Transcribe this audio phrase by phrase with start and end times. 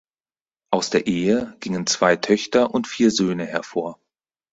[0.71, 3.99] Aus der Ehe gingen zwei Töchter und vier Söhne hervor.